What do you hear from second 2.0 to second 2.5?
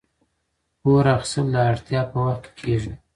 په وخت